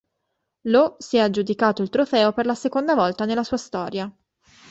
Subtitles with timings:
[0.61, 4.11] Lo si è aggiudicato il trofeo per la seconda volta nella sua storia.